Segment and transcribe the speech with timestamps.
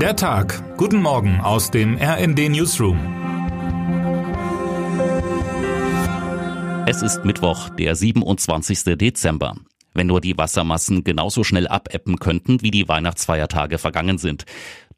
[0.00, 0.76] Der Tag.
[0.76, 2.98] Guten Morgen aus dem RND Newsroom.
[6.86, 8.98] Es ist Mittwoch, der 27.
[8.98, 9.54] Dezember.
[9.94, 14.44] Wenn nur die Wassermassen genauso schnell abebben könnten, wie die Weihnachtsfeiertage vergangen sind.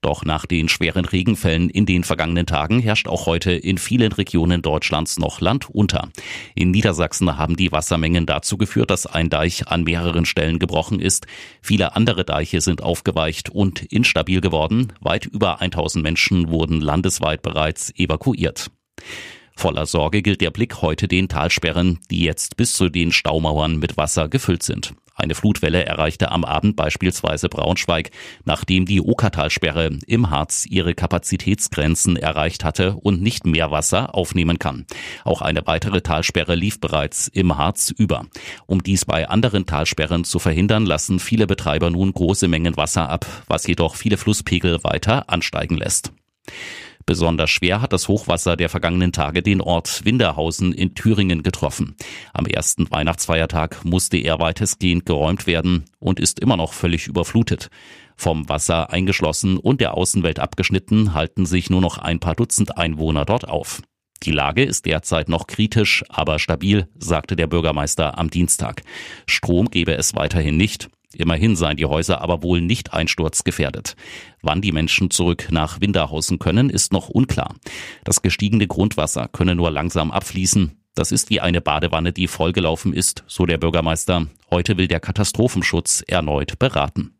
[0.00, 4.62] Doch nach den schweren Regenfällen in den vergangenen Tagen herrscht auch heute in vielen Regionen
[4.62, 6.09] Deutschlands noch Land unter.
[6.54, 11.26] In Niedersachsen haben die Wassermengen dazu geführt, dass ein Deich an mehreren Stellen gebrochen ist.
[11.62, 14.93] Viele andere Deiche sind aufgeweicht und instabil geworden.
[15.00, 18.71] Weit über 1000 Menschen wurden landesweit bereits evakuiert.
[19.57, 23.96] Voller Sorge gilt der Blick heute den Talsperren, die jetzt bis zu den Staumauern mit
[23.96, 24.94] Wasser gefüllt sind.
[25.18, 28.13] Eine Flutwelle erreichte am Abend beispielsweise Braunschweig,
[28.45, 34.86] nachdem die Okertalsperre im Harz ihre Kapazitätsgrenzen erreicht hatte und nicht mehr Wasser aufnehmen kann.
[35.25, 38.27] Auch eine weitere Talsperre lief bereits im Harz über.
[38.67, 43.27] Um dies bei anderen Talsperren zu verhindern, lassen viele Betreiber nun große Mengen Wasser ab,
[43.48, 46.12] was jedoch viele Flusspegel weiter ansteigen lässt.
[47.08, 51.97] Besonders schwer hat das Hochwasser der vergangenen Tage den Ort Winterhausen in Thüringen getroffen.
[52.34, 57.70] Am ersten Weihnachtsfeiertag musste er weitestgehend geräumt werden und ist immer noch völlig überflutet.
[58.14, 63.25] Vom Wasser eingeschlossen und der Außenwelt abgeschnitten halten sich nur noch ein paar Dutzend Einwohner
[63.25, 63.81] dort auf.
[64.25, 68.83] Die Lage ist derzeit noch kritisch, aber stabil, sagte der Bürgermeister am Dienstag.
[69.27, 70.91] Strom gebe es weiterhin nicht.
[71.14, 73.97] Immerhin seien die Häuser aber wohl nicht einsturzgefährdet.
[74.42, 77.55] Wann die Menschen zurück nach Winterhausen können, ist noch unklar.
[78.05, 80.79] Das gestiegene Grundwasser könne nur langsam abfließen.
[80.95, 84.27] Das ist wie eine Badewanne, die vollgelaufen ist, so der Bürgermeister.
[84.51, 87.14] Heute will der Katastrophenschutz erneut beraten.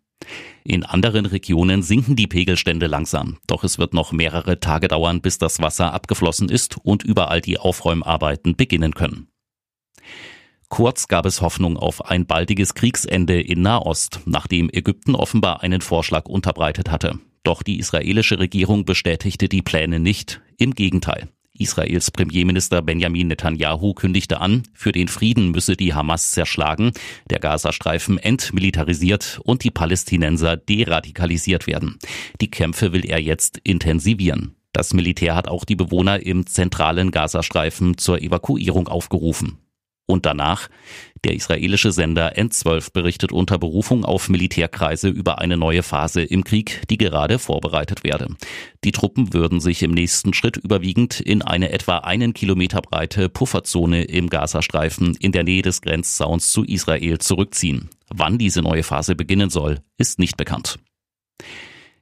[0.65, 5.39] In anderen Regionen sinken die Pegelstände langsam, doch es wird noch mehrere Tage dauern, bis
[5.39, 9.29] das Wasser abgeflossen ist und überall die Aufräumarbeiten beginnen können.
[10.69, 16.27] Kurz gab es Hoffnung auf ein baldiges Kriegsende in Nahost, nachdem Ägypten offenbar einen Vorschlag
[16.27, 17.19] unterbreitet hatte.
[17.43, 21.29] Doch die israelische Regierung bestätigte die Pläne nicht, im Gegenteil.
[21.59, 26.93] Israels Premierminister Benjamin Netanyahu kündigte an, für den Frieden müsse die Hamas zerschlagen,
[27.31, 31.99] der Gazastreifen entmilitarisiert und die Palästinenser deradikalisiert werden.
[32.41, 34.55] Die Kämpfe will er jetzt intensivieren.
[34.73, 39.59] Das Militär hat auch die Bewohner im zentralen Gazastreifen zur Evakuierung aufgerufen.
[40.11, 40.69] Und danach?
[41.25, 46.83] Der israelische Sender N12 berichtet unter Berufung auf Militärkreise über eine neue Phase im Krieg,
[46.89, 48.29] die gerade vorbereitet werde.
[48.85, 54.05] Die Truppen würden sich im nächsten Schritt überwiegend in eine etwa einen Kilometer breite Pufferzone
[54.05, 57.91] im Gazastreifen in der Nähe des Grenzzauns zu Israel zurückziehen.
[58.09, 60.79] Wann diese neue Phase beginnen soll, ist nicht bekannt.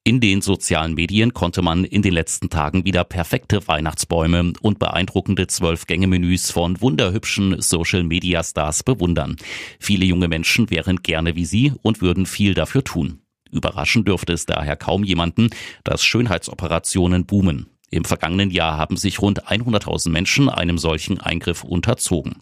[0.06, 5.48] In den sozialen Medien konnte man in den letzten Tagen wieder perfekte Weihnachtsbäume und beeindruckende
[5.48, 9.34] Zwölf-Gänge-Menüs von wunderhübschen Social-Media-Stars bewundern.
[9.80, 13.22] Viele junge Menschen wären gerne wie sie und würden viel dafür tun.
[13.50, 15.50] Überraschen dürfte es daher kaum jemanden,
[15.82, 17.66] dass Schönheitsoperationen boomen.
[17.90, 22.34] Im vergangenen Jahr haben sich rund 100.000 Menschen einem solchen Eingriff unterzogen.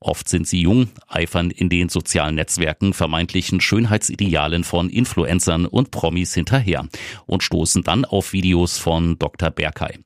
[0.00, 6.34] Oft sind sie jung, eifern in den sozialen Netzwerken vermeintlichen Schönheitsidealen von Influencern und Promis
[6.34, 6.88] hinterher
[7.26, 9.50] und stoßen dann auf Videos von Dr.
[9.50, 9.98] Berkay.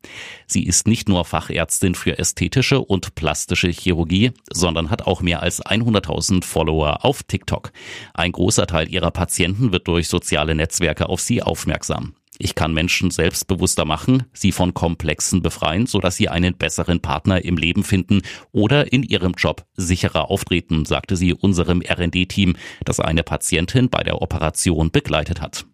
[0.47, 5.65] Sie ist nicht nur Fachärztin für ästhetische und plastische Chirurgie, sondern hat auch mehr als
[5.65, 7.73] 100.000 Follower auf TikTok.
[8.13, 12.15] Ein großer Teil ihrer Patienten wird durch soziale Netzwerke auf sie aufmerksam.
[12.45, 17.57] Ich kann Menschen selbstbewusster machen, sie von Komplexen befreien, sodass sie einen besseren Partner im
[17.57, 23.91] Leben finden oder in ihrem Job sicherer auftreten, sagte sie unserem R&D-Team, das eine Patientin
[23.91, 25.67] bei der Operation begleitet hat.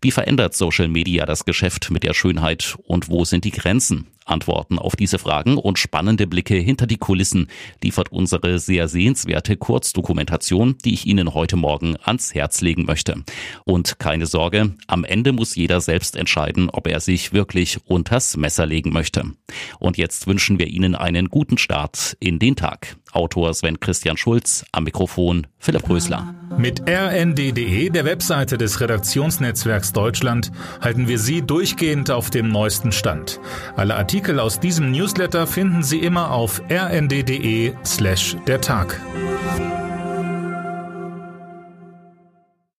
[0.00, 4.08] Wie verändert Social Media das Geschäft mit der Schönheit und wo sind die Grenzen?
[4.26, 7.48] Antworten auf diese Fragen und spannende Blicke hinter die Kulissen
[7.82, 13.22] liefert unsere sehr sehenswerte Kurzdokumentation, die ich Ihnen heute Morgen ans Herz legen möchte.
[13.64, 18.66] Und keine Sorge, am Ende muss jeder selbst entscheiden, ob er sich wirklich unters Messer
[18.66, 19.24] legen möchte.
[19.78, 22.96] Und jetzt wünschen wir Ihnen einen guten Start in den Tag.
[23.14, 26.34] Autor Sven Christian Schulz, am Mikrofon Philipp Rösler.
[26.58, 33.40] Mit rnd.de, der Webseite des Redaktionsnetzwerks Deutschland, halten wir Sie durchgehend auf dem neuesten Stand.
[33.76, 39.00] Alle Artikel aus diesem Newsletter finden Sie immer auf rnd.de slash der Tag.